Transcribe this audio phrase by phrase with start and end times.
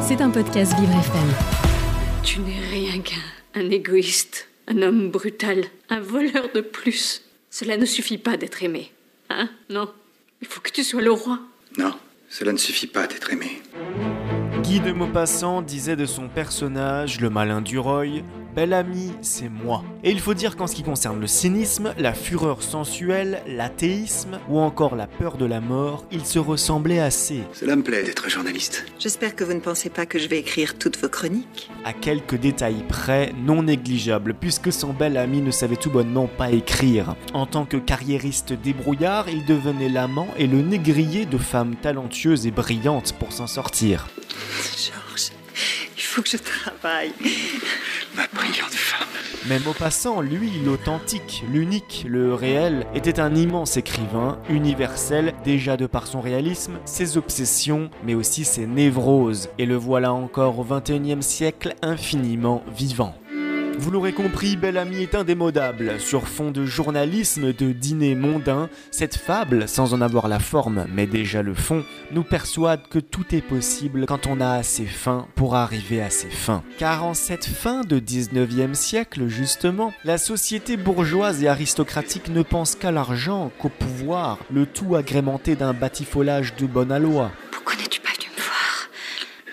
[0.00, 1.28] C'est un podcast Vivre FM.
[2.22, 3.16] Tu n'es rien qu'un
[3.54, 7.22] un égoïste, un homme brutal, un voleur de plus.
[7.50, 8.90] Cela ne suffit pas d'être aimé.
[9.28, 9.92] Hein Non?
[10.40, 11.40] Il faut que tu sois le roi.
[11.76, 11.92] Non,
[12.30, 13.60] cela ne suffit pas d'être aimé.
[14.62, 18.22] Guy de Maupassant disait de son personnage, le malin Duroy,
[18.58, 19.84] Bel ami, c'est moi.
[20.02, 24.58] Et il faut dire qu'en ce qui concerne le cynisme, la fureur sensuelle, l'athéisme ou
[24.58, 27.42] encore la peur de la mort, il se ressemblait assez.
[27.52, 28.84] Cela me plaît d'être journaliste.
[28.98, 31.70] J'espère que vous ne pensez pas que je vais écrire toutes vos chroniques.
[31.84, 36.50] À quelques détails près, non négligeables, puisque son bel ami ne savait tout bonnement pas
[36.50, 37.14] écrire.
[37.34, 42.50] En tant que carriériste débrouillard, il devenait l'amant et le négrier de femmes talentueuses et
[42.50, 44.08] brillantes pour s'en sortir.
[44.76, 45.30] Georges,
[45.96, 47.12] il faut que je travaille.
[48.16, 49.08] Ma femme.
[49.48, 56.06] Mais Maupassant, lui, l'authentique, l'unique, le réel, était un immense écrivain, universel, déjà de par
[56.06, 59.48] son réalisme, ses obsessions, mais aussi ses névroses.
[59.58, 63.14] Et le voilà encore au XXIe siècle infiniment vivant.
[63.78, 66.00] Vous l'aurez compris, Bel Ami est indémodable.
[66.00, 71.06] Sur fond de journalisme, de dîner mondain, cette fable, sans en avoir la forme, mais
[71.06, 75.54] déjà le fond, nous persuade que tout est possible quand on a assez faim pour
[75.54, 76.64] arriver à ses fins.
[76.78, 82.74] Car en cette fin de 19e siècle, justement, la société bourgeoise et aristocratique ne pense
[82.74, 87.30] qu'à l'argent, qu'au pouvoir, le tout agrémenté d'un batifolage de bonne aloi.
[87.52, 88.88] Pourquoi n'es-tu pas venu me voir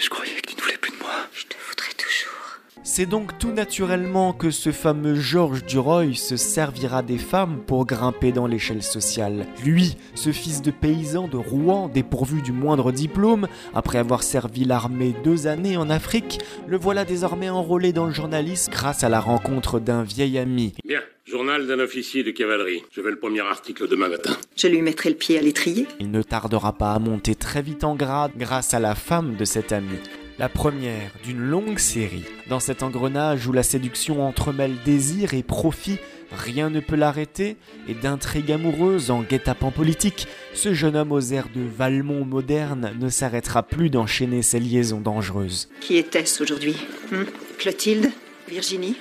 [0.00, 1.12] Je croyais que tu ne voulais plus de moi.
[1.32, 2.77] Je te voudrais toujours.
[2.90, 8.32] C'est donc tout naturellement que ce fameux Georges Duroy se servira des femmes pour grimper
[8.32, 9.46] dans l'échelle sociale.
[9.62, 15.14] Lui, ce fils de paysan de Rouen, dépourvu du moindre diplôme, après avoir servi l'armée
[15.22, 19.80] deux années en Afrique, le voilà désormais enrôlé dans le journalisme grâce à la rencontre
[19.80, 20.72] d'un vieil ami.
[20.82, 22.82] Bien, journal d'un officier de cavalerie.
[22.90, 24.34] Je veux le premier article demain matin.
[24.56, 25.86] Je lui mettrai le pied à l'étrier.
[26.00, 29.44] Il ne tardera pas à monter très vite en grade grâce à la femme de
[29.44, 29.98] cet ami.
[30.38, 32.22] La première d'une longue série.
[32.48, 35.98] Dans cet engrenage où la séduction entremêle désir et profit,
[36.30, 37.56] rien ne peut l'arrêter,
[37.88, 43.08] et d'intrigue amoureuse en guet-apens politique, ce jeune homme aux airs de Valmont moderne ne
[43.08, 45.68] s'arrêtera plus d'enchaîner ses liaisons dangereuses.
[45.80, 46.76] Qui était-ce aujourd'hui
[47.10, 47.24] hmm
[47.58, 48.12] Clotilde
[48.48, 48.94] Virginie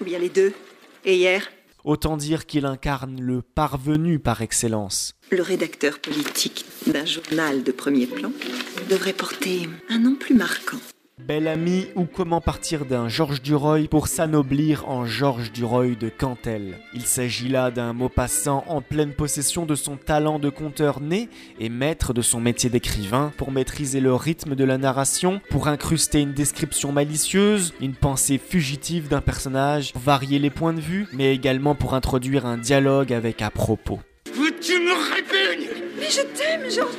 [0.00, 0.52] Ou bien les deux?
[1.04, 1.52] Et hier?
[1.84, 5.14] Autant dire qu'il incarne le parvenu par excellence.
[5.30, 8.32] Le rédacteur politique d'un journal de premier plan
[8.90, 10.78] devrait porter un nom plus marquant.
[11.20, 16.76] Bel ami ou comment partir d'un Georges Duroy pour s'anoblir en Georges Duroy de Cantel?
[16.92, 21.28] Il s'agit là d'un mot passant en pleine possession de son talent de conteur né
[21.60, 26.20] et maître de son métier d'écrivain pour maîtriser le rythme de la narration, pour incruster
[26.20, 31.32] une description malicieuse, une pensée fugitive d'un personnage, pour varier les points de vue, mais
[31.32, 34.00] également pour introduire un dialogue avec à propos.
[34.60, 35.68] Tu me répugnes
[35.98, 36.94] Mais je t'aime, Georges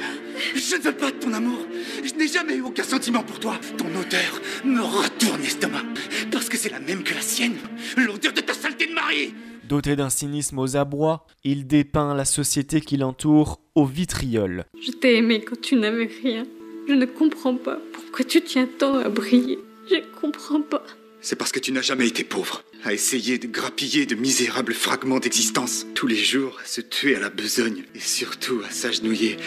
[0.56, 1.60] Je ne veux pas de ton amour.
[2.04, 3.60] Je n'ai jamais eu aucun sentiment pour toi.
[3.78, 5.84] Ton odeur me retourne l'estomac.
[6.32, 7.58] Parce que c'est la même que la sienne.
[7.98, 9.34] L'odeur de ta saleté de mari
[9.68, 14.66] Doté d'un cynisme aux abois, il dépeint la société qui l'entoure au vitriol.
[14.82, 16.46] Je t'ai aimé quand tu n'avais rien.
[16.88, 19.60] Je ne comprends pas pourquoi tu tiens tant à briller.
[19.90, 20.84] Je comprends pas.
[21.24, 22.64] C'est parce que tu n'as jamais été pauvre.
[22.84, 25.86] À essayer de grappiller de misérables fragments d'existence.
[25.94, 27.84] Tous les jours, à se tuer à la besogne.
[27.94, 29.38] Et surtout à s'agenouiller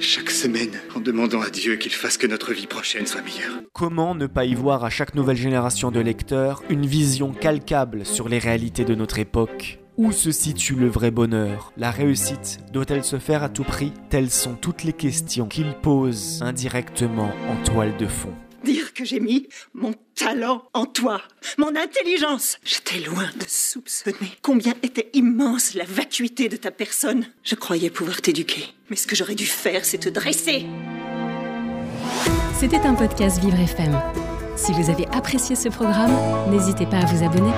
[0.00, 3.60] chaque semaine en demandant à Dieu qu'il fasse que notre vie prochaine soit meilleure.
[3.74, 8.30] Comment ne pas y voir à chaque nouvelle génération de lecteurs une vision calcable sur
[8.30, 9.80] les réalités de notre époque?
[9.98, 11.72] Où se situe le vrai bonheur?
[11.76, 13.92] La réussite doit-elle se faire à tout prix?
[14.08, 18.34] Telles sont toutes les questions qu'il pose indirectement en toile de fond.
[18.64, 21.22] Dire que j'ai mis mon talent en toi,
[21.58, 22.58] mon intelligence.
[22.64, 27.26] J'étais loin de soupçonner combien était immense la vacuité de ta personne.
[27.44, 30.66] Je croyais pouvoir t'éduquer, mais ce que j'aurais dû faire, c'est te dresser.
[32.58, 33.96] C'était un podcast Vivre FM.
[34.56, 36.16] Si vous avez apprécié ce programme,
[36.50, 37.52] n'hésitez pas à vous abonner.